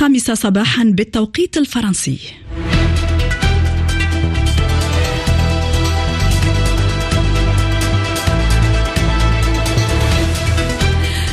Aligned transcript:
الخامسة 0.00 0.34
صباحا 0.34 0.84
بالتوقيت 0.84 1.56
الفرنسي. 1.56 2.18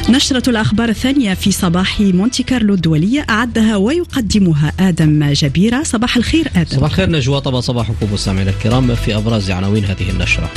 نشرة 0.09 0.49
الأخبار 0.49 0.89
الثانية 0.89 1.34
في 1.34 1.52
صباح 1.52 2.02
مونتي 2.02 2.43
كارلو 2.43 2.73
الدولية 2.73 3.25
أعدها 3.30 3.75
ويقدمها 3.75 4.73
آدم 4.79 5.31
جبيرة. 5.31 5.84
صباح 5.84 6.18
الخير 6.18 6.52
آدم. 6.55 6.65
صباح 6.65 6.89
الخير 6.89 7.09
نجوى. 7.09 7.41
طبعا 7.41 7.61
صباحكم 7.61 8.13
مستمعينا 8.13 8.52
الكرام 8.52 8.95
في 8.95 9.15
أبرز 9.18 9.52
عناوين 9.52 9.86
هذه 9.86 10.09
النشرة. 10.09 10.52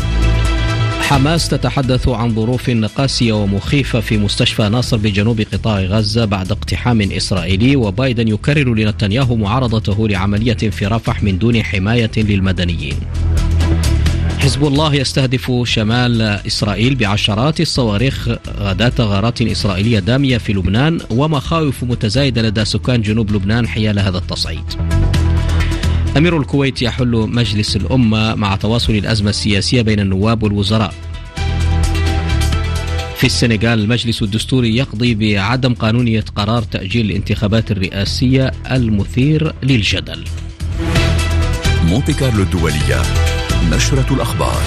حماس 1.10 1.48
تتحدث 1.48 2.08
عن 2.08 2.34
ظروف 2.34 2.70
قاسية 2.70 3.32
ومخيفة 3.32 4.00
في 4.00 4.18
مستشفى 4.18 4.68
ناصر 4.68 4.96
بجنوب 4.96 5.40
قطاع 5.40 5.80
غزة 5.80 6.24
بعد 6.24 6.52
اقتحام 6.52 7.02
إسرائيلي 7.02 7.76
وبايدن 7.76 8.28
يكرر 8.28 8.74
لنتنياهو 8.74 9.36
معارضته 9.36 10.08
لعملية 10.08 10.54
في 10.54 10.86
رفح 10.86 11.22
من 11.22 11.38
دون 11.38 11.62
حماية 11.62 12.10
للمدنيين. 12.16 12.96
حزب 14.38 14.64
الله 14.64 14.94
يستهدف 14.94 15.52
شمال 15.64 16.22
إسرائيل 16.22 16.94
بعشرات 16.94 17.60
الصواريخ 17.60 18.28
غداة 18.58 18.92
غارات 19.00 19.42
إسرائيلية 19.42 19.98
دامية 19.98 20.38
في 20.38 20.52
لبنان 20.52 20.98
ومخاوف 21.10 21.84
متزايدة 21.84 22.42
لدى 22.42 22.64
سكان 22.64 23.02
جنوب 23.02 23.30
لبنان 23.30 23.68
حيال 23.68 23.98
هذا 23.98 24.18
التصعيد. 24.18 24.64
أمير 26.16 26.36
الكويت 26.36 26.82
يحل 26.82 27.28
مجلس 27.32 27.76
الأمة 27.76 28.34
مع 28.34 28.56
تواصل 28.56 28.92
الأزمة 28.92 29.30
السياسية 29.30 29.82
بين 29.82 30.00
النواب 30.00 30.42
والوزراء. 30.42 30.94
في 33.16 33.24
السنغال 33.26 33.80
المجلس 33.80 34.22
الدستوري 34.22 34.76
يقضي 34.76 35.14
بعدم 35.14 35.74
قانونية 35.74 36.24
قرار 36.34 36.62
تأجيل 36.62 37.06
الانتخابات 37.06 37.70
الرئاسية 37.70 38.52
المثير 38.70 39.54
للجدل. 39.62 40.24
مونتي 41.84 42.12
كارلو 42.12 42.42
الدولية 42.42 43.02
نشرة 43.72 44.14
الأخبار. 44.14 44.62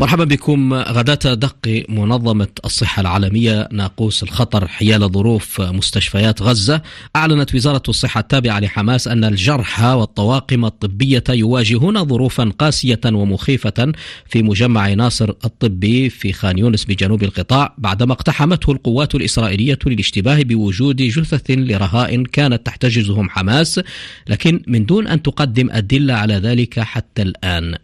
مرحبا 0.00 0.24
بكم. 0.24 0.74
غداة 0.74 1.34
دق 1.34 1.84
منظمة 1.88 2.48
الصحة 2.64 3.00
العالمية 3.00 3.68
ناقوس 3.72 4.22
الخطر 4.22 4.68
حيال 4.68 5.00
ظروف 5.00 5.60
مستشفيات 5.60 6.42
غزة. 6.42 6.82
أعلنت 7.16 7.54
وزارة 7.54 7.82
الصحة 7.88 8.20
التابعة 8.20 8.60
لحماس 8.60 9.08
أن 9.08 9.24
الجرحى 9.24 9.86
والطواقم 9.86 10.64
الطبية 10.64 11.24
يواجهون 11.28 12.04
ظروفا 12.04 12.52
قاسية 12.58 13.00
ومخيفة 13.06 13.92
في 14.26 14.42
مجمع 14.42 14.88
ناصر 14.92 15.28
الطبي 15.28 16.10
في 16.10 16.32
خان 16.32 16.58
يونس 16.58 16.84
بجنوب 16.84 17.22
القطاع 17.22 17.74
بعدما 17.78 18.12
اقتحمته 18.12 18.72
القوات 18.72 19.14
الإسرائيلية 19.14 19.78
للاشتباه 19.86 20.42
بوجود 20.42 20.96
جثث 20.96 21.50
لرهائن 21.50 22.24
كانت 22.24 22.66
تحتجزهم 22.66 23.30
حماس 23.30 23.80
لكن 24.28 24.62
من 24.66 24.86
دون 24.86 25.06
أن 25.06 25.22
تقدم 25.22 25.70
أدلة 25.70 26.14
على 26.14 26.34
ذلك 26.34 26.80
حتى 26.80 27.22
الآن. 27.22 27.74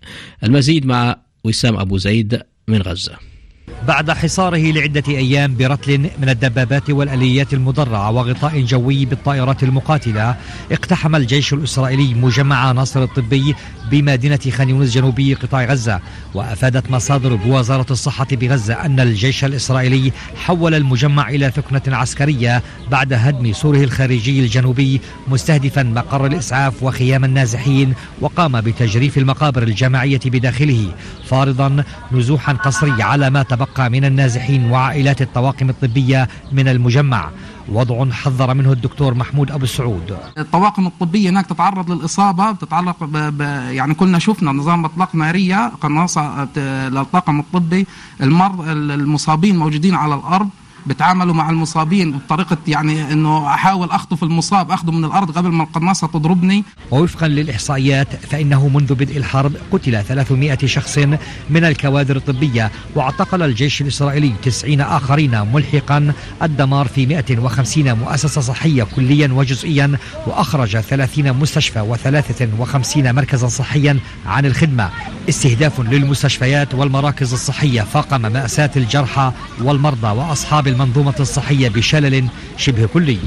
المزيد 0.44 0.86
مع 0.86 1.25
وسام 1.46 1.76
أبو 1.76 1.98
زيد 1.98 2.42
من 2.68 2.82
غزة. 2.82 3.12
بعد 3.88 4.10
حصاره 4.10 4.72
لعدة 4.72 5.02
أيام 5.08 5.56
برتل 5.56 6.10
من 6.18 6.28
الدبابات 6.28 6.90
والآليات 6.90 7.54
المدرعة 7.54 8.10
وغطاء 8.10 8.60
جوي 8.60 9.04
بالطائرات 9.04 9.62
المقاتلة 9.62 10.36
اقتحم 10.72 11.16
الجيش 11.16 11.52
الإسرائيلي 11.52 12.14
مجمع 12.14 12.72
ناصر 12.72 13.02
الطبي 13.02 13.54
بمدينة 13.90 14.38
خان 14.50 14.68
يونس 14.68 14.94
جنوبي 14.94 15.34
قطاع 15.34 15.64
غزة 15.64 16.00
وأفادت 16.34 16.90
مصادر 16.90 17.34
بوزارة 17.34 17.86
الصحة 17.90 18.26
بغزة 18.32 18.74
أن 18.74 19.00
الجيش 19.00 19.44
الإسرائيلي 19.44 20.12
حول 20.44 20.74
المجمع 20.74 21.28
إلى 21.28 21.50
ثكنة 21.50 21.96
عسكرية 21.96 22.62
بعد 22.90 23.12
هدم 23.12 23.52
سوره 23.52 23.84
الخارجي 23.84 24.40
الجنوبي 24.40 25.00
مستهدفا 25.28 25.82
مقر 25.82 26.26
الإسعاف 26.26 26.82
وخيام 26.82 27.24
النازحين 27.24 27.94
وقام 28.20 28.60
بتجريف 28.60 29.18
المقابر 29.18 29.62
الجماعية 29.62 30.20
بداخله 30.24 30.92
فارضا 31.24 31.84
نزوحا 32.12 32.52
قسري 32.52 33.02
على 33.02 33.30
ما 33.30 33.42
تبقى 33.42 33.90
من 33.90 34.04
النازحين 34.04 34.70
وعائلات 34.70 35.22
الطواقم 35.22 35.70
الطبية 35.70 36.28
من 36.52 36.68
المجمع. 36.68 37.30
وضع 37.68 38.10
حذر 38.10 38.54
منه 38.54 38.72
الدكتور 38.72 39.14
محمود 39.14 39.50
أبو 39.50 39.64
السعود 39.64 40.16
الطواقم 40.38 40.86
الطبية 40.86 41.30
هناك 41.30 41.46
تتعرض 41.46 41.90
للإصابة 41.90 42.52
بتتعلق 42.52 43.04
ب... 43.04 43.16
ب... 43.16 43.40
يعني 43.70 43.94
كلنا 43.94 44.18
شفنا 44.18 44.52
نظام 44.52 44.84
إطلاق 44.84 45.14
ناريه 45.14 45.72
قناصة 45.80 46.48
للطاقم 46.88 47.40
الطبي 47.40 47.86
المرضى 48.20 48.72
المصابين 48.72 49.56
موجودين 49.58 49.94
على 49.94 50.14
الأرض. 50.14 50.48
بتعاملوا 50.86 51.34
مع 51.34 51.50
المصابين. 51.50 52.12
بطريقه 52.12 52.56
يعني 52.68 53.12
إنه 53.12 53.46
أحاول 53.46 53.90
أخطف 53.90 54.22
المصاب 54.22 54.70
اخذه 54.70 54.90
من 54.90 55.04
الأرض 55.04 55.30
قبل 55.30 55.48
ما 55.48 55.62
القناصة 55.62 56.06
تضربني. 56.06 56.64
ووفقا 56.90 57.28
للإحصائيات 57.28 58.08
فإنه 58.26 58.68
منذ 58.68 58.94
بدء 58.94 59.16
الحرب 59.16 59.52
قتل 59.72 60.02
300 60.04 60.58
شخص 60.64 60.98
من 61.50 61.64
الكوادر 61.64 62.16
الطبية 62.16 62.70
واعتقل 62.94 63.42
الجيش 63.42 63.80
الإسرائيلي 63.82 64.32
90 64.42 64.80
آخرين 64.80 65.40
ملحقا. 65.52 66.12
الدمار 66.42 66.88
في 66.88 67.06
150 67.06 67.92
مؤسسة 67.92 68.40
صحية 68.40 68.82
كليا 68.82 69.32
وجزئيا 69.32 69.98
وأخرج 70.26 70.80
30 70.80 71.32
مستشفى 71.32 71.96
و53 71.96 73.12
مركزا 73.12 73.48
صحيا 73.48 73.98
عن 74.26 74.46
الخدمة. 74.46 74.90
استهداف 75.28 75.80
للمستشفيات 75.80 76.74
والمراكز 76.74 77.32
الصحية 77.32 77.82
فاقم 77.82 78.32
ماساه 78.32 78.70
الجرحى 78.76 79.32
والمرضى 79.60 80.08
وأصحاب 80.08 80.68
المنظومة 80.76 81.14
الصحية 81.20 81.68
بشلل 81.68 82.24
شبه 82.56 82.86
كلي. 82.86 83.18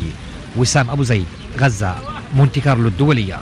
وسام 0.58 0.90
أبو 0.90 1.04
زيد 1.04 1.26
غزة 1.60 1.96
مونتي 2.36 2.62
كارلو 2.62 2.88
الدولية. 2.88 3.38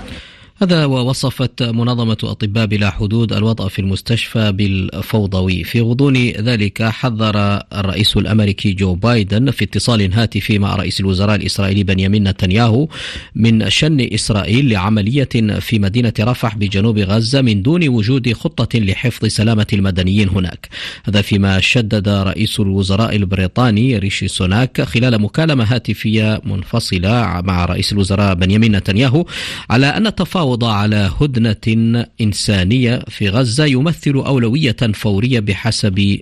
هذا 0.61 0.85
ووصفت 0.85 1.63
منظمة 1.63 2.17
أطباء 2.23 2.65
بلا 2.65 2.89
حدود 2.89 3.33
الوضع 3.33 3.67
في 3.67 3.79
المستشفى 3.79 4.51
بالفوضوي. 4.51 5.63
في 5.63 5.81
غضون 5.81 6.17
ذلك 6.17 6.83
حذر 6.83 7.35
الرئيس 7.73 8.17
الأمريكي 8.17 8.73
جو 8.73 8.95
بايدن 8.95 9.51
في 9.51 9.63
اتصال 9.63 10.13
هاتفي 10.13 10.59
مع 10.59 10.75
رئيس 10.75 10.99
الوزراء 10.99 11.35
الإسرائيلي 11.35 11.83
بنيامين 11.83 12.27
نتنياهو 12.27 12.87
من 13.35 13.69
شن 13.69 14.07
إسرائيل 14.13 14.69
لعملية 14.69 15.29
في 15.59 15.79
مدينة 15.79 16.13
رفح 16.19 16.55
بجنوب 16.55 16.99
غزة 16.99 17.41
من 17.41 17.61
دون 17.61 17.87
وجود 17.87 18.33
خطة 18.33 18.79
لحفظ 18.79 19.25
سلامة 19.25 19.67
المدنيين 19.73 20.29
هناك. 20.29 20.69
هذا 21.03 21.21
فيما 21.21 21.59
شدد 21.59 22.09
رئيس 22.09 22.59
الوزراء 22.59 23.15
البريطاني 23.15 23.97
ريشي 23.97 24.27
سوناك 24.27 24.81
خلال 24.81 25.21
مكالمة 25.21 25.63
هاتفية 25.63 26.41
منفصلة 26.45 27.41
مع 27.45 27.65
رئيس 27.65 27.93
الوزراء 27.93 28.33
بنيامين 28.33 28.75
نتنياهو 28.75 29.25
على 29.69 29.85
أن 29.87 30.07
التفاوض 30.07 30.46
تفاوض 30.47 30.63
على 30.63 31.11
هدنة 31.21 32.05
إنسانية 32.21 33.03
في 33.07 33.29
غزة 33.29 33.65
يمثل 33.65 34.13
أولوية 34.13 34.75
فورية 34.93 35.39
بحسب 35.39 36.19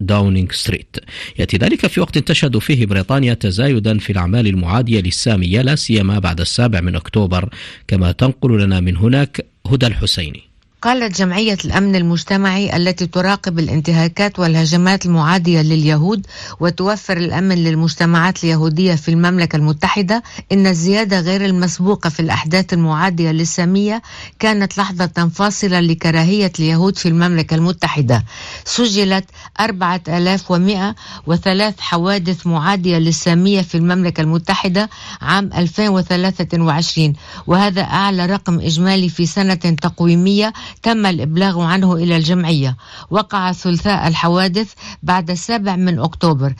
داونينغ 0.00 0.52
ستريت 0.52 0.96
يأتي 1.38 1.56
ذلك 1.56 1.86
في 1.86 2.00
وقت 2.00 2.18
تشهد 2.18 2.58
فيه 2.58 2.86
بريطانيا 2.86 3.34
تزايدا 3.34 3.98
في 3.98 4.10
الأعمال 4.12 4.46
المعادية 4.46 5.00
للسامية 5.00 5.62
لا 5.62 5.74
سيما 5.76 6.18
بعد 6.18 6.40
السابع 6.40 6.80
من 6.80 6.96
أكتوبر. 6.96 7.48
كما 7.88 8.12
تنقل 8.12 8.62
لنا 8.62 8.80
من 8.80 8.96
هناك 8.96 9.46
هدى 9.66 9.86
الحسيني. 9.86 10.49
قالت 10.82 11.18
جمعية 11.18 11.58
الأمن 11.64 11.96
المجتمعي 11.96 12.76
التي 12.76 13.06
تراقب 13.06 13.58
الانتهاكات 13.58 14.38
والهجمات 14.38 15.06
المعادية 15.06 15.62
لليهود 15.62 16.26
وتوفر 16.60 17.16
الأمن 17.16 17.54
للمجتمعات 17.54 18.44
اليهودية 18.44 18.94
في 18.94 19.08
المملكة 19.10 19.56
المتحدة 19.56 20.22
إن 20.52 20.66
الزيادة 20.66 21.20
غير 21.20 21.44
المسبوقة 21.44 22.10
في 22.10 22.20
الأحداث 22.20 22.72
المعادية 22.72 23.30
للسامية 23.30 24.02
كانت 24.38 24.78
لحظة 24.78 25.30
فاصلة 25.34 25.80
لكراهية 25.80 26.52
اليهود 26.58 26.98
في 26.98 27.08
المملكة 27.08 27.54
المتحدة. 27.54 28.24
سجلت 28.64 29.24
4103 29.60 31.74
حوادث 31.82 32.46
معادية 32.46 32.98
للسامية 32.98 33.62
في 33.62 33.74
المملكة 33.74 34.20
المتحدة 34.20 34.90
عام 35.20 35.50
2023 35.54 37.12
وهذا 37.46 37.82
أعلى 37.82 38.26
رقم 38.26 38.60
إجمالي 38.60 39.08
في 39.08 39.26
سنة 39.26 39.54
تقويمية 39.54 40.52
تم 40.82 41.06
الإبلاغ 41.06 41.60
عنه 41.60 41.94
إلى 41.94 42.16
الجمعية. 42.16 42.76
وقع 43.10 43.52
ثلثاء 43.52 44.08
الحوادث 44.08 44.72
بعد 45.02 45.30
السابع 45.30 45.76
من 45.76 45.98
أكتوبر 45.98 46.54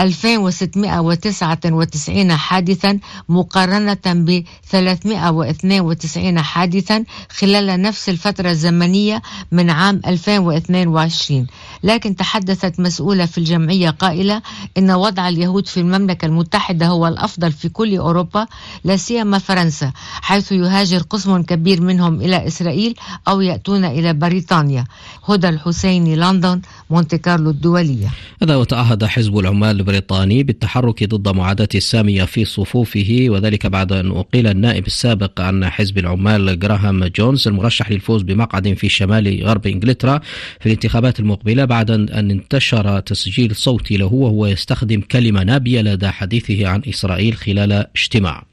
2699 0.00 2.32
حادثا 2.36 2.98
مقارنة 3.28 3.96
ب 4.06 4.44
392 4.70 6.40
حادثا 6.40 7.04
خلال 7.38 7.82
نفس 7.82 8.08
الفترة 8.08 8.50
الزمنية 8.50 9.22
من 9.52 9.70
عام 9.70 10.00
2022 10.06 11.46
لكن 11.82 12.16
تحدثت 12.16 12.80
مسؤولة 12.80 13.26
في 13.26 13.38
الجمعية 13.38 13.90
قائلة 13.90 14.42
إن 14.78 14.90
وضع 14.90 15.28
اليهود 15.28 15.66
في 15.68 15.80
المملكة 15.80 16.26
المتحدة 16.26 16.86
هو 16.86 17.06
الأفضل 17.06 17.52
في 17.52 17.68
كل 17.68 17.96
أوروبا 17.96 18.46
لا 18.84 18.96
سيما 18.96 19.38
فرنسا 19.38 19.92
حيث 20.22 20.52
يهاجر 20.52 21.02
قسم 21.02 21.42
كبير 21.42 21.80
منهم 21.80 22.20
إلى 22.20 22.46
إسرائيل 22.46 22.94
أو 23.28 23.40
يأتون 23.54 23.84
إلى 23.84 24.12
بريطانيا 24.12 24.84
هدى 25.28 25.48
الحسيني 25.48 26.16
لندن 26.16 26.60
مونتي 26.90 27.18
كارلو 27.18 27.50
الدولية. 27.50 28.10
هذا 28.42 28.56
وتعهد 28.56 29.04
حزب 29.04 29.38
العمال 29.38 29.76
البريطاني 29.76 30.42
بالتحرك 30.42 31.04
ضد 31.04 31.28
معاداة 31.36 31.68
السامية 31.74 32.24
في 32.24 32.44
صفوفه 32.44 33.26
وذلك 33.28 33.66
بعد 33.66 33.92
أن 33.92 34.10
أقيل 34.10 34.46
النائب 34.46 34.86
السابق 34.86 35.40
عن 35.40 35.64
حزب 35.70 35.98
العمال 35.98 36.58
جراهام 36.58 37.04
جونز 37.04 37.48
المرشح 37.48 37.90
للفوز 37.90 38.22
بمقعد 38.22 38.74
في 38.74 38.88
شمال 38.88 39.44
غرب 39.44 39.66
إنجلترا 39.66 40.20
في 40.60 40.66
الانتخابات 40.66 41.20
المقبلة 41.20 41.64
بعد 41.64 41.90
أن 41.90 42.30
انتشر 42.30 43.00
تسجيل 43.00 43.56
صوتي 43.56 43.96
له 43.96 44.12
وهو 44.12 44.46
يستخدم 44.46 45.00
كلمة 45.00 45.42
نابية 45.42 45.80
لدى 45.80 46.08
حديثه 46.08 46.68
عن 46.68 46.82
إسرائيل 46.88 47.34
خلال 47.34 47.72
اجتماع. 47.72 48.44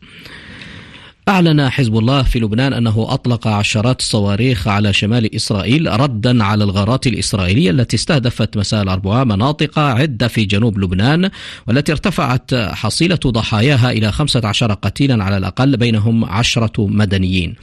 أعلن 1.32 1.70
حزب 1.70 1.98
الله 1.98 2.24
في 2.24 2.40
لبنان 2.40 2.74
أنه 2.74 3.06
أطلق 3.10 3.48
عشرات 3.48 4.00
الصواريخ 4.00 4.68
على 4.68 4.94
شمال 4.94 5.36
إسرائيل 5.36 6.00
ردا 6.00 6.44
على 6.44 6.64
الغارات 6.64 7.08
الإسرائيلية 7.08 7.72
التي 7.72 7.96
استهدفت 7.96 8.58
مساء 8.58 8.84
الأربعاء 8.84 9.26
مناطق 9.26 9.80
عدة 9.80 10.28
في 10.28 10.46
جنوب 10.46 10.80
لبنان 10.80 11.30
والتي 11.68 11.92
ارتفعت 11.92 12.54
حصيلة 12.56 13.20
ضحاياها 13.28 13.92
إلى 13.92 14.12
15 14.12 14.74
قتيلا 14.74 15.24
على 15.24 15.38
الأقل 15.38 15.78
بينهم 15.78 16.26
عشرة 16.26 16.88
مدنيين. 16.88 17.56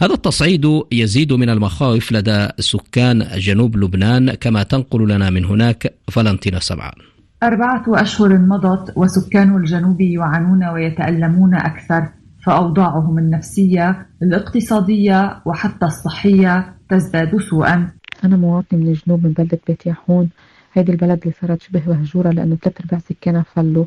هذا 0.00 0.14
التصعيد 0.14 0.82
يزيد 0.92 1.32
من 1.32 1.50
المخاوف 1.50 2.12
لدى 2.12 2.48
سكان 2.58 3.26
جنوب 3.36 3.76
لبنان 3.76 4.34
كما 4.34 4.62
تنقل 4.62 5.08
لنا 5.08 5.30
من 5.30 5.44
هناك 5.44 5.94
فلنتينا 6.10 6.60
سبعان 6.60 6.94
أربعة 7.42 7.84
أشهر 7.88 8.38
مضت 8.38 8.92
وسكان 8.96 9.56
الجنوب 9.56 10.00
يعانون 10.00 10.64
ويتألمون 10.64 11.54
أكثر 11.54 12.08
فأوضاعهم 12.46 13.18
النفسية 13.18 14.06
الاقتصادية 14.22 15.42
وحتى 15.46 15.86
الصحية 15.86 16.74
تزداد 16.90 17.36
سوءا. 17.50 17.92
أنا 18.24 18.36
مواطنة 18.36 18.78
من 18.78 18.88
الجنوب 18.88 19.26
من 19.26 19.32
بلدة 19.32 19.58
بيت 19.66 19.86
يحون 19.86 20.28
هيدي 20.72 20.92
البلد 20.92 21.20
اللي 21.22 21.34
صارت 21.40 21.62
شبه 21.62 21.82
مهجورة 21.86 22.30
لأنه 22.30 22.56
ثلاث 22.62 22.80
أرباع 22.80 22.98
سكانها 22.98 23.44
فلوا 23.54 23.84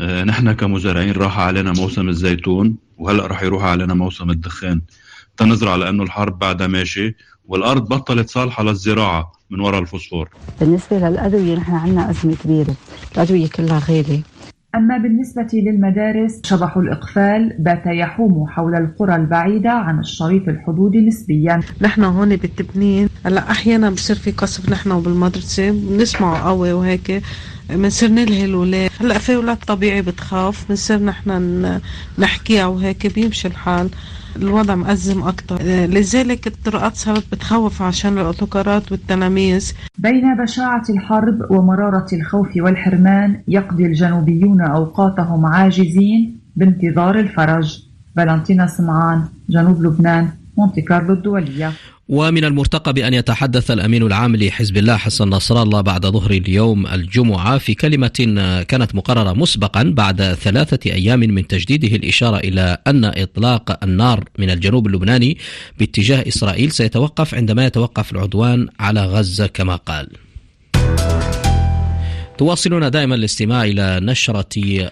آه 0.00 0.24
نحن 0.24 0.52
كمزارعين 0.52 1.12
راح 1.12 1.38
علينا 1.38 1.72
موسم 1.72 2.08
الزيتون 2.08 2.76
وهلأ 2.98 3.26
راح 3.26 3.42
يروح 3.42 3.64
علينا 3.64 3.94
موسم 3.94 4.30
الدخان. 4.30 4.80
تنظر 5.36 5.68
على 5.68 5.88
أنه 5.88 6.02
الحرب 6.02 6.38
بعدها 6.38 6.66
ماشي 6.66 7.14
والأرض 7.48 7.88
بطلت 7.88 8.28
صالحة 8.28 8.62
للزراعة 8.62 9.32
من 9.50 9.60
وراء 9.60 9.80
الفوسفور. 9.80 10.28
بالنسبة 10.60 10.98
للأدوية 10.98 11.56
نحن 11.56 11.72
عندنا 11.72 12.10
أزمة 12.10 12.36
كبيرة. 12.44 12.74
الأدوية 13.14 13.48
كلها 13.48 13.78
غالية. 13.88 14.29
أما 14.74 14.98
بالنسبة 14.98 15.48
للمدارس 15.52 16.40
شبح 16.44 16.76
الإقفال 16.76 17.56
بات 17.58 17.86
يحوم 17.86 18.46
حول 18.46 18.74
القرى 18.74 19.16
البعيدة 19.16 19.70
عن 19.70 19.98
الشريط 19.98 20.48
الحدودي 20.48 21.06
نسبيا. 21.06 21.60
نحن 21.80 22.04
هون 22.04 22.36
بتبنين 22.36 23.08
هلا 23.26 23.50
أحيانا 23.50 23.90
بصير 23.90 24.16
في 24.16 24.30
قصف 24.30 24.70
نحن 24.70 24.90
وبالمدرسة 24.90 25.70
بنسمعه 25.70 26.42
قوي 26.48 26.72
وهيك 26.72 27.22
بنصير 27.70 28.10
نلهي 28.10 28.44
الاولاد 28.44 28.90
هلا 29.00 29.18
في 29.18 29.34
أولاد 29.34 29.56
طبيعي 29.56 30.02
بتخاف 30.02 30.68
بنصير 30.68 31.02
نحن 31.02 31.80
نحكيها 32.18 32.66
وهيك 32.66 33.14
بيمشي 33.14 33.48
الحال. 33.48 33.90
الوضع 34.36 34.74
مأزم 34.74 35.22
أكثر 35.22 35.62
لذلك 35.62 36.46
الطرقات 36.46 36.96
صارت 36.96 37.24
بتخوف 37.32 37.82
عشان 37.82 38.18
الأوتوكارات 38.18 38.92
والتلاميذ. 38.92 39.72
بين 39.98 40.36
بشاعة 40.36 40.84
الحرب 40.90 41.50
ومرارة 41.50 42.06
الخوف 42.12 42.48
والحرمان 42.56 43.42
يقضي 43.48 43.86
الجنوبيون 43.86 44.60
أوقاتهم 44.60 45.46
عاجزين 45.46 46.38
بانتظار 46.56 47.18
الفرج. 47.18 47.82
فالنتينا 48.16 48.66
سمعان 48.66 49.24
جنوب 49.48 49.82
لبنان. 49.82 50.28
مونتي 50.60 50.80
كارلو 50.82 51.12
الدولية. 51.12 51.72
ومن 52.08 52.44
المرتقب 52.44 52.98
أن 52.98 53.14
يتحدث 53.14 53.70
الأمين 53.70 54.02
العام 54.02 54.36
لحزب 54.36 54.76
الله 54.76 54.96
حسن 54.96 55.28
نصر 55.28 55.62
الله 55.62 55.80
بعد 55.80 56.06
ظهر 56.06 56.30
اليوم 56.30 56.86
الجمعة 56.86 57.58
في 57.58 57.74
كلمة 57.74 58.18
كانت 58.68 58.94
مقررة 58.94 59.32
مسبقا 59.32 59.82
بعد 59.82 60.22
ثلاثة 60.34 60.90
أيام 60.90 61.20
من 61.20 61.46
تجديده 61.46 61.96
الإشارة 61.96 62.36
إلى 62.36 62.78
أن 62.86 63.04
إطلاق 63.04 63.84
النار 63.84 64.24
من 64.38 64.50
الجنوب 64.50 64.86
اللبناني 64.86 65.38
باتجاه 65.78 66.28
إسرائيل 66.28 66.70
سيتوقف 66.70 67.34
عندما 67.34 67.66
يتوقف 67.66 68.12
العدوان 68.12 68.68
على 68.80 69.04
غزة 69.04 69.46
كما 69.46 69.76
قال. 69.76 70.08
تواصلون 72.40 72.90
دائما 72.90 73.14
الاستماع 73.14 73.64
إلى 73.64 74.00
نشرة 74.02 74.48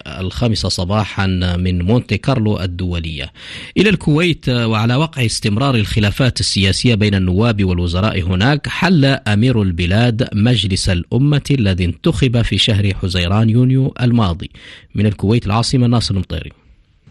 الخامسة 0.07 0.69
صباحا 0.69 1.27
من 1.59 1.81
مونتي 1.81 2.17
كارلو 2.17 2.59
الدولية. 2.59 3.31
إلى 3.77 3.89
الكويت 3.89 4.49
وعلى 4.49 4.95
وقع 4.95 5.25
استمرار 5.25 5.75
الخلافات 5.75 6.39
السياسية 6.39 6.95
بين 6.95 7.15
النواب 7.15 7.63
والوزراء 7.63 8.21
هناك 8.21 8.67
حل 8.67 9.05
أمير 9.05 9.61
البلاد 9.61 10.29
مجلس 10.33 10.89
الأمة 10.89 11.41
الذي 11.51 11.85
انتخب 11.85 12.41
في 12.41 12.57
شهر 12.57 12.93
حزيران 12.93 13.49
يونيو 13.49 13.93
الماضي. 14.01 14.49
من 14.95 15.05
الكويت 15.05 15.45
العاصمة 15.45 15.87
ناصر 15.87 16.13
المطيري. 16.13 16.51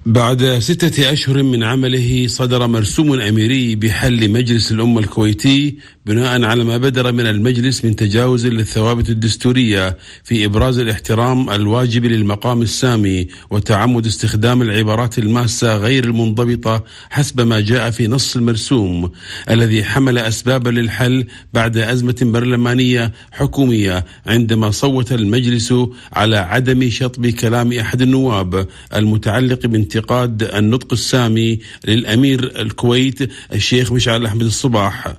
بعد 0.06 0.58
ستة 0.58 1.12
أشهر 1.12 1.42
من 1.42 1.62
عمله 1.64 2.26
صدر 2.28 2.66
مرسوم 2.66 3.20
أميري 3.20 3.76
بحل 3.76 4.30
مجلس 4.30 4.72
الأمة 4.72 5.00
الكويتي 5.00 5.76
بناء 6.06 6.42
على 6.42 6.64
ما 6.64 6.76
بدر 6.76 7.12
من 7.12 7.26
المجلس 7.26 7.84
من 7.84 7.96
تجاوز 7.96 8.46
للثوابت 8.46 9.10
الدستورية 9.10 9.96
في 10.24 10.44
إبراز 10.44 10.78
الاحترام 10.78 11.50
الواجب 11.50 12.04
للمقام 12.04 12.62
السامي 12.62 13.28
وتعمد 13.50 14.06
استخدام 14.06 14.62
العبارات 14.62 15.18
الماسة 15.18 15.76
غير 15.76 16.04
المنضبطة 16.04 16.84
حسب 17.10 17.40
ما 17.40 17.60
جاء 17.60 17.90
في 17.90 18.06
نص 18.06 18.36
المرسوم 18.36 19.10
الذي 19.50 19.84
حمل 19.84 20.18
أسبابا 20.18 20.70
للحل 20.70 21.26
بعد 21.54 21.76
أزمة 21.76 22.16
برلمانية 22.22 23.12
حكومية 23.32 24.04
عندما 24.26 24.70
صوت 24.70 25.12
المجلس 25.12 25.74
على 26.12 26.36
عدم 26.36 26.90
شطب 26.90 27.26
كلام 27.26 27.72
أحد 27.72 28.02
النواب 28.02 28.66
المتعلق 28.96 29.66
بانتقاد 29.88 30.43
النطق 30.43 30.93
السامي 30.93 31.58
للأمير 31.87 32.61
الكويت 32.61 33.31
الشيخ 33.52 33.93
مشعل 33.93 34.26
أحمد 34.26 34.43
الصباح. 34.43 35.14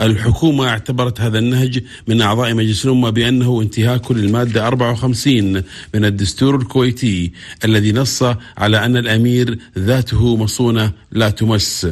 الحكومة 0.00 0.68
اعتبرت 0.68 1.20
هذا 1.20 1.38
النهج 1.38 1.82
من 2.08 2.22
أعضاء 2.22 2.54
مجلس 2.54 2.84
الأمة 2.84 3.10
بأنه 3.10 3.62
انتهاك 3.62 4.12
للمادة 4.12 4.66
54 4.66 5.62
من 5.94 6.04
الدستور 6.04 6.56
الكويتي 6.56 7.32
الذي 7.64 7.92
نص 7.92 8.22
على 8.58 8.84
أن 8.84 8.96
الأمير 8.96 9.58
ذاته 9.78 10.36
مصونة 10.36 10.92
لا 11.12 11.30
تمس. 11.30 11.86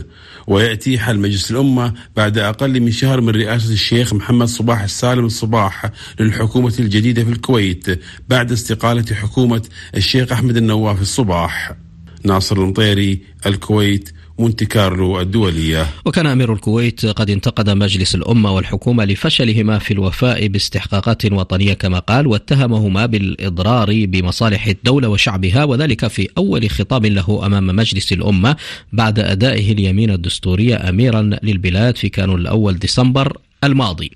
ويأتي 0.46 0.98
حل 0.98 1.18
مجلس 1.18 1.50
الأمة 1.50 1.92
بعد 2.16 2.38
أقل 2.38 2.80
من 2.80 2.90
شهر 2.92 3.20
من 3.20 3.30
رئاسة 3.30 3.72
الشيخ 3.72 4.14
محمد 4.14 4.48
صباح 4.48 4.82
السالم 4.82 5.24
الصباح 5.24 5.90
للحكومة 6.20 6.74
الجديدة 6.78 7.24
في 7.24 7.30
الكويت 7.30 7.86
بعد 8.28 8.52
استقالة 8.52 9.14
حكومة 9.14 9.62
الشيخ 9.96 10.32
أحمد 10.32 10.56
النواف 10.56 11.02
الصباح. 11.02 11.89
ناصر 12.24 12.56
المطيري 12.56 13.20
الكويت 13.46 14.10
مونتي 14.38 14.66
كارلو 14.66 15.20
الدولية. 15.20 15.86
وكان 16.04 16.26
أمير 16.26 16.52
الكويت 16.52 17.06
قد 17.06 17.30
انتقد 17.30 17.70
مجلس 17.70 18.14
الأمة 18.14 18.52
والحكومة 18.52 19.04
لفشلهما 19.04 19.78
في 19.78 19.90
الوفاء 19.90 20.46
باستحقاقات 20.46 21.32
وطنية 21.32 21.74
كما 21.74 21.98
قال 21.98 22.26
واتهمهما 22.26 23.06
بالإضرار 23.06 24.06
بمصالح 24.06 24.66
الدولة 24.66 25.08
وشعبها 25.08 25.64
وذلك 25.64 26.06
في 26.06 26.28
أول 26.38 26.70
خطاب 26.70 27.06
له 27.06 27.46
أمام 27.46 27.66
مجلس 27.66 28.12
الأمة 28.12 28.56
بعد 28.92 29.18
أدائه 29.18 29.72
اليمين 29.72 30.10
الدستورية 30.10 30.88
أميرا 30.88 31.30
للبلاد 31.42 31.96
في 31.96 32.08
كانون 32.08 32.40
الأول 32.40 32.78
ديسمبر 32.78 33.38
الماضي. 33.64 34.10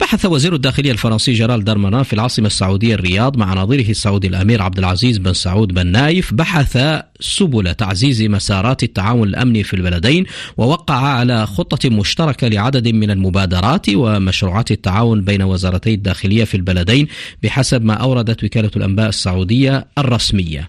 بحث 0.00 0.26
وزير 0.26 0.54
الداخلية 0.54 0.92
الفرنسي 0.92 1.32
جيرالد 1.32 1.64
دارمانان 1.64 2.02
في 2.02 2.12
العاصمة 2.12 2.46
السعودية 2.46 2.94
الرياض 2.94 3.36
مع 3.36 3.54
نظيره 3.54 3.90
السعودي 3.90 4.26
الأمير 4.26 4.62
عبد 4.62 4.78
العزيز 4.78 5.18
بن 5.18 5.32
سعود 5.32 5.74
بن 5.74 5.86
نايف 5.86 6.34
بحث 6.34 6.76
سبل 7.22 7.74
تعزيز 7.74 8.22
مسارات 8.22 8.82
التعاون 8.82 9.28
الأمني 9.28 9.62
في 9.62 9.74
البلدين 9.74 10.24
ووقع 10.56 10.94
على 10.94 11.46
خطة 11.46 11.90
مشتركة 11.90 12.48
لعدد 12.48 12.88
من 12.88 13.10
المبادرات 13.10 13.86
ومشروعات 13.88 14.70
التعاون 14.70 15.22
بين 15.22 15.42
وزارتي 15.42 15.94
الداخلية 15.94 16.44
في 16.44 16.56
البلدين 16.56 17.06
بحسب 17.42 17.84
ما 17.84 17.94
أوردت 17.94 18.44
وكالة 18.44 18.70
الأنباء 18.76 19.08
السعودية 19.08 19.86
الرسمية. 19.98 20.68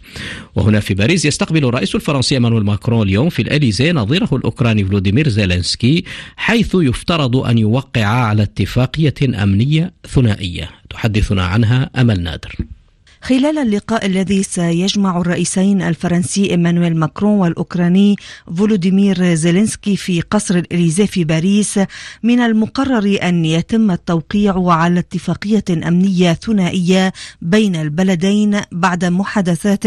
وهنا 0.56 0.80
في 0.80 0.94
باريس 0.94 1.26
يستقبل 1.26 1.66
الرئيس 1.66 1.96
الفرنسي 1.96 2.40
إيمانويل 2.40 2.64
ماكرون 2.64 3.08
اليوم 3.08 3.30
في 3.30 3.42
الإليزيه 3.42 3.92
نظيره 3.92 4.30
الأوكراني 4.34 4.86
فولوديمير 4.86 5.30
زيلينسكي 5.30 6.04
حيث 6.36 6.76
يفترض 6.76 7.38
أن 7.38 7.58
يوقع 7.58 8.06
على 8.06 8.44
اتفاقية 8.44 9.44
أمنية 9.44 9.94
ثنائية. 10.08 10.70
تحدثنا 10.90 11.46
عنها 11.46 11.90
أمل 11.96 12.24
نادر. 12.24 12.56
خلال 13.24 13.58
اللقاء 13.58 14.06
الذي 14.06 14.44
سيجمع 14.44 15.18
الرئيسين 15.22 15.82
الفرنسي 15.82 16.50
إيمانويل 16.52 16.98
ماكرون 16.98 17.40
والأوكراني 17.40 18.16
فولوديمير 18.58 19.34
زيلينسكي 19.34 19.96
في 19.98 20.22
قصر 20.22 20.56
الإليزيه 20.56 21.06
في 21.06 21.24
باريس 21.24 21.80
من 22.24 22.40
المقرر 22.40 23.18
أن 23.24 23.46
يتم 23.46 23.92
التوقيع 23.92 24.72
على 24.72 25.00
اتفاقية 25.00 25.64
أمنية 25.70 26.34
ثنائية 26.34 27.14
بين 27.42 27.76
البلدين 27.76 28.62
بعد 28.72 29.06
محادثات 29.06 29.84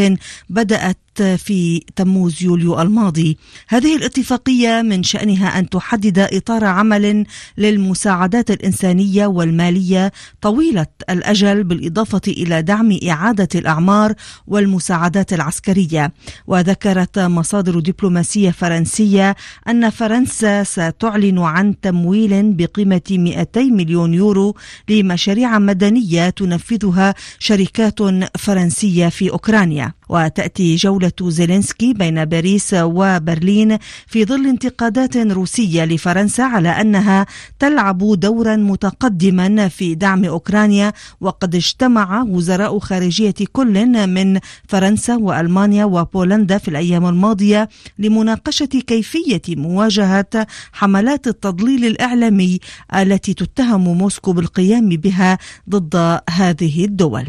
بدأت 0.50 0.96
في 1.22 1.82
تموز 1.96 2.42
يوليو 2.42 2.80
الماضي. 2.80 3.38
هذه 3.68 3.96
الاتفاقية 3.96 4.82
من 4.82 5.02
شأنها 5.02 5.58
أن 5.58 5.68
تحدد 5.68 6.18
إطار 6.18 6.64
عمل 6.64 7.26
للمساعدات 7.58 8.50
الإنسانية 8.50 9.26
والمالية 9.26 10.12
طويلة 10.42 10.86
الأجل 11.10 11.64
بالإضافة 11.64 12.20
إلى 12.28 12.62
دعم 12.62 12.98
إعادة 13.08 13.48
الأعمار 13.54 14.14
والمساعدات 14.46 15.32
العسكرية. 15.32 16.12
وذكرت 16.46 17.18
مصادر 17.18 17.80
دبلوماسية 17.80 18.50
فرنسية 18.50 19.36
أن 19.68 19.90
فرنسا 19.90 20.64
ستعلن 20.64 21.38
عن 21.38 21.80
تمويل 21.80 22.52
بقيمة 22.52 23.02
200 23.10 23.60
مليون 23.60 24.14
يورو 24.14 24.56
لمشاريع 24.88 25.58
مدنية 25.58 26.30
تنفذها 26.30 27.14
شركات 27.38 27.98
فرنسية 28.38 29.08
في 29.08 29.30
أوكرانيا. 29.30 29.92
وتأتي 30.08 30.76
جولة 30.76 31.12
زيلينسكي 31.22 31.92
بين 31.92 32.24
باريس 32.24 32.74
وبرلين 32.74 33.78
في 34.06 34.24
ظل 34.24 34.46
انتقادات 34.46 35.16
روسية 35.16 35.84
لفرنسا 35.84 36.42
على 36.42 36.68
أنها 36.68 37.26
تلعب 37.58 37.98
دورا 38.20 38.56
متقدما 38.56 39.68
في 39.68 39.94
دعم 39.94 40.24
أوكرانيا 40.24 40.92
وقد 41.20 41.54
اجتمع 41.54 42.22
وزراء 42.22 42.78
خارجية 42.78 43.34
كل 43.52 44.06
من 44.06 44.40
فرنسا 44.68 45.16
وألمانيا 45.16 45.84
وبولندا 45.84 46.58
في 46.58 46.68
الأيام 46.68 47.06
الماضية 47.06 47.68
لمناقشة 47.98 48.64
كيفية 48.66 49.42
مواجهة 49.48 50.46
حملات 50.72 51.26
التضليل 51.26 51.84
الإعلامي 51.84 52.60
التي 52.94 53.34
تتهم 53.34 53.98
موسكو 53.98 54.32
بالقيام 54.32 54.88
بها 54.88 55.38
ضد 55.70 56.20
هذه 56.30 56.84
الدول. 56.84 57.26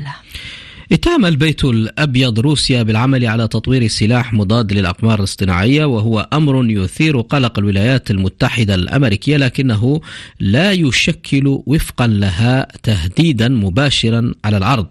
اتهم 0.92 1.26
البيت 1.26 1.66
الأبيض 1.66 2.40
روسيا 2.40 2.84
بالعمل 2.84 3.26
على 3.26 3.48
تطوير 3.48 3.88
سلاح 3.88 4.34
مضاد 4.34 4.74
للأقمار 4.74 5.20
الاصطناعية 5.20 5.86
وهو 5.86 6.30
أمر 6.34 6.70
يثير 6.70 7.22
قلق 7.22 7.60
الولايات 7.60 8.12
المتحدة 8.12 8.76
الأمريكية 8.76 9.38
لكنه 9.38 10.02
لا 10.40 10.72
يشكل 10.72 11.62
وفقا 11.66 12.08
لها 12.08 12.68
تهديدا 12.84 13.48
مباشرا 13.48 14.34
على 14.46 14.58
العرض. 14.58 14.88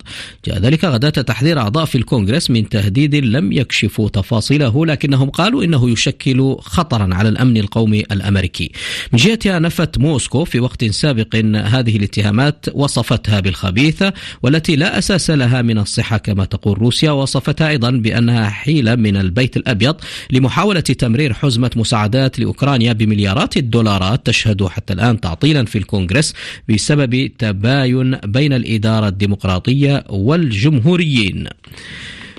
جاء 0.46 0.58
ذلك 0.58 0.84
غداة 0.84 1.10
تحذير 1.10 1.58
أعضاء 1.58 1.84
في 1.84 1.98
الكونغرس 1.98 2.50
من 2.50 2.68
تهديد 2.68 3.14
لم 3.14 3.52
يكشفوا 3.52 4.08
تفاصيله 4.08 4.86
لكنهم 4.86 5.30
قالوا 5.30 5.64
إنه 5.64 5.90
يشكل 5.90 6.56
خطرا 6.60 7.14
على 7.14 7.28
الأمن 7.28 7.56
القومي 7.56 8.00
الأمريكي. 8.00 8.72
من 9.12 9.18
جهتها 9.18 9.58
نفت 9.58 9.98
موسكو 9.98 10.44
في 10.44 10.60
وقت 10.60 10.84
سابق 10.84 11.36
هذه 11.56 11.96
الاتهامات 11.96 12.66
وصفتها 12.74 13.40
بالخبيثة 13.40 14.12
والتي 14.42 14.76
لا 14.76 14.98
أساس 14.98 15.30
لها 15.30 15.62
من 15.62 15.85
الصحة 15.86 16.16
كما 16.16 16.44
تقول 16.44 16.78
روسيا 16.78 17.10
وصفتها 17.10 17.68
أيضا 17.68 17.90
بأنها 17.90 18.50
حيلة 18.50 18.94
من 18.94 19.16
البيت 19.16 19.56
الأبيض 19.56 19.96
لمحاولة 20.30 20.80
تمرير 20.80 21.32
حزمة 21.32 21.70
مساعدات 21.76 22.38
لأوكرانيا 22.38 22.92
بمليارات 22.92 23.56
الدولارات 23.56 24.26
تشهد 24.26 24.64
حتى 24.64 24.92
الآن 24.92 25.20
تعطيلا 25.20 25.64
في 25.64 25.78
الكونغرس 25.78 26.34
بسبب 26.68 27.30
تباين 27.38 28.16
بين 28.16 28.52
الإدارة 28.52 29.08
الديمقراطية 29.08 30.04
والجمهوريين. 30.08 31.48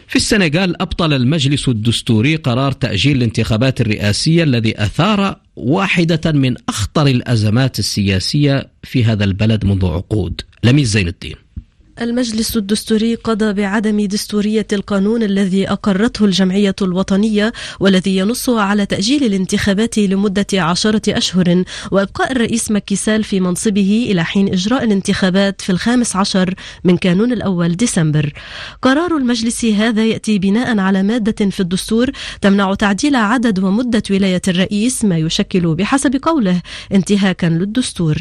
في 0.08 0.16
السنغال 0.16 0.82
أبطل 0.82 1.14
المجلس 1.14 1.70
الدستوري 1.70 2.36
قرار 2.36 2.72
تأجيل 2.72 3.18
الانتخابات 3.18 3.82
الرئاسية 3.82 4.44
الذي 4.44 4.84
أثار 4.84 5.38
واحدة 5.56 6.32
من 6.32 6.56
أخطر 6.70 7.08
الأزمات 7.08 7.80
السياسية 7.80 8.70
في 8.84 9.04
هذا 9.04 9.24
البلد 9.24 9.66
منذ 9.66 9.86
عقود. 9.86 10.42
لميس 10.64 10.88
زين 10.88 11.08
الدين 11.08 11.47
المجلس 12.02 12.58
الدستوري 12.58 13.16
قضى 13.16 13.54
بعدم 13.54 14.06
دستورية 14.06 14.68
القانون 14.74 15.24
الذي 15.24 15.70
أقرته 15.70 16.26
الجمعية 16.26 16.76
الوطنية 16.82 17.54
والذي 17.80 18.18
ينص 18.18 18.50
على 18.50 18.86
تأجيل 18.86 19.24
الانتخابات 19.24 19.98
لمدة 19.98 20.46
عشرة 20.54 21.02
أشهر. 21.08 21.64
وإبقاء 21.92 22.32
الرئيس 22.32 22.72
مكيسال 22.72 23.24
في 23.24 23.40
منصبه 23.40 24.08
إلى 24.12 24.26
حين 24.26 24.48
إجراء 24.54 24.84
الانتخابات 24.84 25.62
في 25.62 25.70
الخامس 25.72 26.16
عشر 26.16 26.54
من 26.84 26.98
كانون 26.98 27.32
الأول 27.32 27.76
ديسمبر. 27.76 28.34
قرار 28.82 29.18
المجلس 29.18 29.66
هذا 29.66 30.06
يأتي 30.06 30.40
بناء 30.40 30.80
على 30.80 31.04
مادة 31.04 31.50
في 31.50 31.60
الدستور 31.60 32.12
تمنع 32.42 32.74
تعديل 32.74 33.16
عدد 33.16 33.60
ومدة 33.60 34.04
ولاية 34.12 34.42
الرئيس 34.48 35.06
ما 35.06 35.18
يشكل 35.18 35.76
بحسب 35.76 36.16
قوله 36.22 36.62
انتهاكا 36.94 37.46
للدستور. 37.46 38.18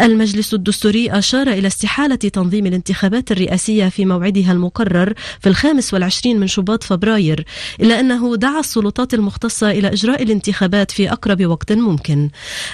المجلس 0.00 0.54
الدستوري 0.54 1.10
أشار 1.10 1.48
إلى 1.48 1.66
استحالة 1.66 2.14
تنظيم 2.16 2.66
الانتخابات 2.66 3.17
الانتخابات 3.18 3.30
الرئاسية 3.30 3.88
في 3.88 4.04
موعدها 4.04 4.52
المقرر 4.52 5.12
في 5.40 5.48
الخامس 5.48 5.94
والعشرين 5.94 6.40
من 6.40 6.46
شباط 6.46 6.84
فبراير 6.84 7.44
إلا 7.80 8.00
أنه 8.00 8.36
دعا 8.36 8.60
السلطات 8.60 9.14
المختصة 9.14 9.70
إلى 9.70 9.88
إجراء 9.88 10.22
الانتخابات 10.22 10.90
في 10.90 11.12
أقرب 11.12 11.46
وقت 11.46 11.72
ممكن. 11.72 12.30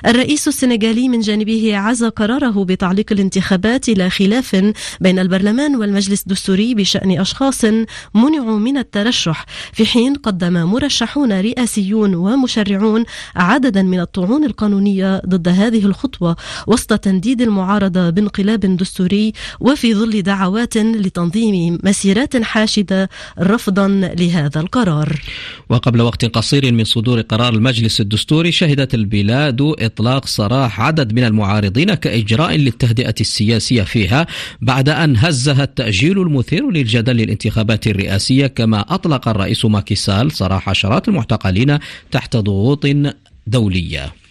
الرئيس 0.06 0.48
السنغالي 0.48 1.08
من 1.08 1.20
جانبه 1.20 1.76
عزى 1.76 2.08
قراره 2.08 2.64
بتعليق 2.64 3.12
الانتخابات 3.12 3.88
إلى 3.88 4.10
خلاف 4.10 4.72
بين 5.00 5.18
البرلمان 5.18 5.76
والمجلس 5.76 6.22
الدستوري 6.22 6.74
بشأن 6.74 7.20
أشخاص 7.20 7.64
منعوا 8.14 8.58
من 8.58 8.78
الترشح 8.78 9.46
في 9.72 9.86
حين 9.86 10.14
قدم 10.14 10.52
مرشحون 10.52 11.32
رئاسيون 11.40 12.14
ومشرعون 12.14 13.04
عددا 13.36 13.82
من 13.82 14.00
الطعون 14.00 14.44
القانونية 14.44 15.22
ضد 15.26 15.48
هذه 15.48 15.86
الخطوة 15.86 16.36
وسط 16.66 16.98
تنديد 16.98 17.42
المعارضة 17.42 18.10
بانقلاب 18.10 18.60
دستوري 18.60 19.32
وفي 19.60 19.94
ظل 19.94 20.22
دعوات 20.35 20.76
لتنظيم 20.76 21.79
مسيرات 21.83 22.37
حاشدة 22.37 23.09
رفضا 23.41 23.88
لهذا 24.19 24.61
القرار. 24.61 25.21
وقبل 25.69 26.00
وقت 26.00 26.25
قصير 26.25 26.73
من 26.73 26.85
صدور 26.85 27.21
قرار 27.21 27.53
المجلس 27.55 28.00
الدستوري 28.00 28.53
شهدت 28.53 28.95
البلاد 28.95 29.61
إطلاق 29.61 30.26
سراح 30.26 30.81
عدد 30.81 31.12
من 31.12 31.25
المعارضين 31.25 31.95
كإجراء 31.95 32.57
للتهدئة 32.57 33.14
السياسية 33.21 33.83
فيها 33.83 34.26
بعد 34.61 34.88
أن 34.88 35.17
هزها 35.17 35.64
التأجيل 35.64 36.19
المثير 36.19 36.71
للجدل 36.71 37.17
للانتخابات 37.17 37.87
الرئاسية 37.87 38.47
كما 38.47 38.81
أطلق 38.81 39.29
الرئيس 39.29 39.64
ماكيسال 39.64 40.33
سراح 40.33 40.69
عشرات 40.69 41.09
المعتقلين 41.09 41.79
تحت 42.11 42.37
ضغوط 42.37 42.87
دولية. 43.47 44.24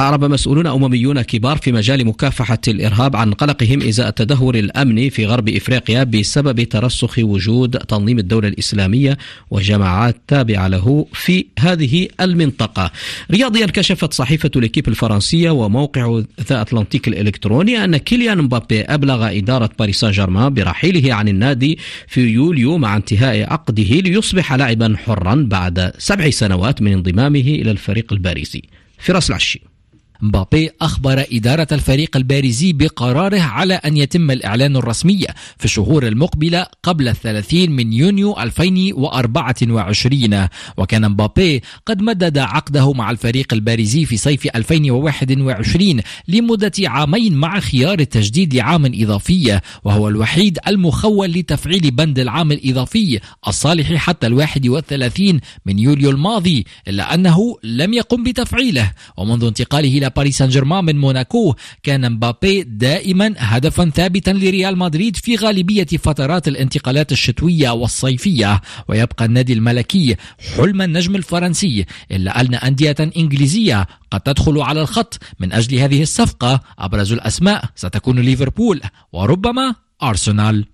أعرب 0.00 0.24
مسؤولون 0.24 0.66
أمميون 0.66 1.22
كبار 1.22 1.56
في 1.56 1.72
مجال 1.72 2.06
مكافحة 2.06 2.58
الإرهاب 2.68 3.16
عن 3.16 3.32
قلقهم 3.32 3.82
إزاء 3.82 4.08
التدهور 4.08 4.54
الأمني 4.54 5.10
في 5.10 5.26
غرب 5.26 5.48
إفريقيا 5.48 6.04
بسبب 6.04 6.62
ترسخ 6.62 7.18
وجود 7.18 7.78
تنظيم 7.78 8.18
الدولة 8.18 8.48
الإسلامية 8.48 9.18
وجماعات 9.50 10.16
تابعة 10.28 10.68
له 10.68 11.06
في 11.12 11.46
هذه 11.58 12.08
المنطقة. 12.20 12.90
رياضيا 13.30 13.66
كشفت 13.66 14.14
صحيفة 14.14 14.50
الإكيب 14.56 14.88
الفرنسية 14.88 15.50
وموقع 15.50 16.22
ذا 16.48 16.62
أثليتيك 16.62 17.08
الإلكتروني 17.08 17.84
أن 17.84 17.96
كيليان 17.96 18.38
مبابي 18.38 18.80
أبلغ 18.80 19.36
إدارة 19.38 19.70
باريس 19.78 20.00
سان 20.00 20.10
جيرمان 20.10 20.54
برحيله 20.54 21.14
عن 21.14 21.28
النادي 21.28 21.78
في 22.08 22.20
يوليو 22.20 22.78
مع 22.78 22.96
انتهاء 22.96 23.52
عقده 23.52 23.82
ليصبح 23.82 24.52
لاعبا 24.52 24.96
حرا 25.04 25.34
بعد 25.50 25.92
سبع 25.98 26.30
سنوات 26.30 26.82
من 26.82 26.92
انضمامه 26.92 27.40
إلى 27.40 27.70
الفريق 27.70 28.12
الباريسي. 28.12 28.62
فراس 28.98 29.30
العشي. 29.30 29.75
مبابي 30.22 30.70
أخبر 30.80 31.24
إدارة 31.32 31.66
الفريق 31.72 32.16
الباريزي 32.16 32.72
بقراره 32.72 33.40
على 33.40 33.74
أن 33.74 33.96
يتم 33.96 34.30
الإعلان 34.30 34.76
الرسمي 34.76 35.24
في 35.58 35.64
الشهور 35.64 36.06
المقبلة 36.06 36.66
قبل 36.82 37.08
الثلاثين 37.08 37.70
من 37.70 37.92
يونيو 37.92 38.40
2024 38.40 40.46
وكان 40.76 41.10
مبابي 41.10 41.62
قد 41.86 42.02
مدد 42.02 42.38
عقده 42.38 42.92
مع 42.92 43.10
الفريق 43.10 43.46
الباريزي 43.52 44.04
في 44.04 44.16
صيف 44.16 44.46
2021 44.56 46.00
لمدة 46.28 46.72
عامين 46.84 47.34
مع 47.34 47.60
خيار 47.60 47.98
التجديد 47.98 48.54
لعام 48.54 48.92
إضافي 48.94 49.60
وهو 49.84 50.08
الوحيد 50.08 50.58
المخول 50.68 51.30
لتفعيل 51.30 51.90
بند 51.90 52.18
العام 52.18 52.52
الإضافي 52.52 53.20
الصالح 53.48 53.94
حتى 53.94 54.26
الواحد 54.26 54.68
والثلاثين 54.68 55.40
من 55.66 55.78
يوليو 55.78 56.10
الماضي 56.10 56.64
إلا 56.88 57.14
أنه 57.14 57.56
لم 57.62 57.94
يقم 57.94 58.24
بتفعيله. 58.24 58.92
ومنذ 59.16 59.44
انتقاله 59.44 59.98
إلى 59.98 60.05
باريس 60.08 60.38
سان 60.38 60.48
جيرمان 60.48 60.84
من 60.84 60.98
موناكو. 60.98 61.54
كان 61.82 62.12
مبابي 62.12 62.62
دائما 62.62 63.34
هدفا 63.38 63.90
ثابتا 63.90 64.30
لريال 64.30 64.78
مدريد 64.78 65.16
في 65.16 65.36
غالبية 65.36 65.86
فترات 65.86 66.48
الانتقالات 66.48 67.12
الشتوية 67.12 67.70
والصيفية. 67.70 68.60
ويبقى 68.88 69.24
النادي 69.24 69.52
الملكي 69.52 70.16
حلم 70.56 70.82
النجم 70.82 71.16
الفرنسي. 71.16 71.84
إلا 72.10 72.40
أن 72.40 72.54
أندية 72.54 72.96
إنجليزية 73.00 73.86
قد 74.10 74.20
تدخل 74.20 74.60
على 74.60 74.80
الخط 74.80 75.18
من 75.40 75.52
أجل 75.52 75.78
هذه 75.78 76.02
الصفقة. 76.02 76.60
أبرز 76.78 77.12
الأسماء 77.12 77.64
ستكون 77.74 78.18
ليفربول 78.18 78.80
وربما 79.12 79.74
أرسنال. 80.02 80.66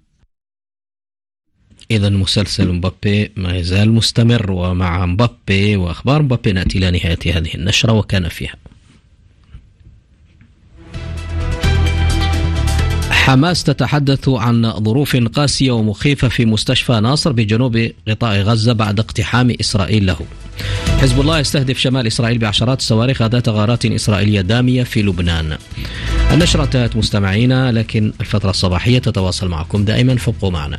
إذا 1.91 2.09
مسلسل 2.09 2.73
مبابي 2.73 3.33
ما 3.37 3.57
يزال 3.57 3.93
مستمر. 3.93 4.51
ومع 4.51 5.07
مبابي 5.07 5.77
وأخبار 5.77 6.23
مبابي 6.23 6.53
نأتي 6.53 6.79
إلى 6.79 6.91
نهاية 6.91 7.39
هذه 7.39 7.55
النشرة 7.55 7.93
وكان 7.93 8.29
فيها. 8.29 8.55
حماس 13.23 13.65
تتحدث 13.65 14.29
عن 14.29 14.73
ظروف 14.73 15.17
قاسية 15.17 15.71
ومخيفة 15.71 16.29
في 16.29 16.45
مستشفى 16.45 16.93
ناصر 16.93 17.33
بجنوب 17.33 17.91
قطاع 18.09 18.37
غزة 18.37 18.73
بعد 18.73 19.01
اقتحام 19.01 19.55
إسرائيل 19.61 20.07
له. 20.07 20.17
حزب 21.01 21.21
الله 21.21 21.39
يستهدف 21.39 21.79
شمال 21.79 22.07
إسرائيل 22.07 22.39
بعشرات 22.39 22.79
الصواريخ 22.79 23.23
ذات 23.23 23.49
غارات 23.49 23.87
إسرائيلية 23.87 24.41
دامية 24.41 24.83
في 24.83 25.03
لبنان. 25.03 25.59
النشرة 26.33 26.65
انتهت 26.65 26.97
مستمعينا 26.97 27.73
لكن 27.73 28.13
الفترة 28.21 28.51
الصباحية 28.51 28.99
تتواصل 28.99 29.49
معكم 29.49 29.85
دائما 29.85 30.17
فابقوا 30.17 30.51
معنا 30.51 30.79